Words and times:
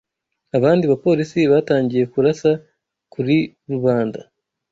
Abandi 0.57 0.83
bapolisi 0.91 1.39
batangiye 1.51 2.03
kurasa 2.13 2.51
kuri 3.13 3.37
rubanda. 3.71 4.19